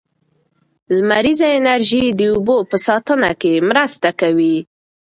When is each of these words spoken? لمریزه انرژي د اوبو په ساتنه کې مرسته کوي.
لمریزه 0.95 1.47
انرژي 1.57 2.03
د 2.19 2.21
اوبو 2.33 2.57
په 2.69 2.77
ساتنه 2.87 3.29
کې 3.41 3.53
مرسته 3.69 4.09
کوي. 4.21 4.57